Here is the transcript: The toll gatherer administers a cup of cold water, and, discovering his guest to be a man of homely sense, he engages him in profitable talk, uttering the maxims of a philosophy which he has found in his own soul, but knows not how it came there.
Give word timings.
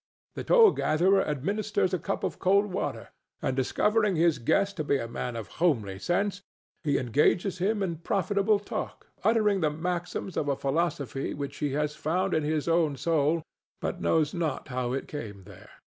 The 0.33 0.43
toll 0.43 0.71
gatherer 0.71 1.21
administers 1.23 1.93
a 1.93 1.99
cup 1.99 2.23
of 2.23 2.39
cold 2.39 2.65
water, 2.65 3.09
and, 3.39 3.55
discovering 3.55 4.15
his 4.15 4.39
guest 4.39 4.75
to 4.77 4.83
be 4.83 4.97
a 4.97 5.07
man 5.07 5.35
of 5.35 5.47
homely 5.61 5.99
sense, 5.99 6.41
he 6.83 6.97
engages 6.97 7.59
him 7.59 7.83
in 7.83 7.97
profitable 7.97 8.57
talk, 8.57 9.05
uttering 9.23 9.61
the 9.61 9.69
maxims 9.69 10.37
of 10.37 10.47
a 10.49 10.55
philosophy 10.55 11.35
which 11.35 11.57
he 11.57 11.73
has 11.73 11.95
found 11.95 12.33
in 12.33 12.41
his 12.41 12.67
own 12.67 12.95
soul, 12.95 13.43
but 13.79 14.01
knows 14.01 14.33
not 14.33 14.69
how 14.69 14.91
it 14.91 15.07
came 15.07 15.43
there. 15.43 15.69